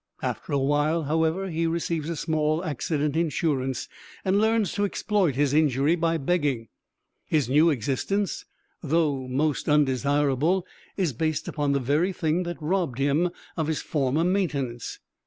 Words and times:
After 0.23 0.51
a 0.51 0.57
while, 0.57 1.03
however, 1.03 1.51
he 1.51 1.67
receives 1.67 2.09
a 2.09 2.15
small 2.15 2.63
accident 2.63 3.15
insurance, 3.15 3.87
and 4.25 4.39
learns 4.41 4.73
to 4.73 4.83
exploit 4.83 5.35
his 5.35 5.53
injury 5.53 5.95
by 5.95 6.17
begging. 6.17 6.69
His 7.27 7.47
new 7.47 7.69
existence, 7.69 8.45
though 8.81 9.27
most 9.27 9.69
undesirable, 9.69 10.65
is 10.97 11.13
based 11.13 11.47
upon 11.47 11.73
the 11.73 11.79
very 11.79 12.13
thing 12.13 12.41
that 12.49 12.59
robbed 12.59 12.97
him 12.97 13.29
of 13.55 13.67
his 13.67 13.83
former 13.83 14.23
maintenance. 14.23 14.97